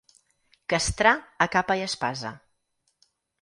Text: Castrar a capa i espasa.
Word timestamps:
Castrar 0.73 1.11
a 1.47 1.49
capa 1.57 1.77
i 1.81 1.85
espasa. 1.89 2.33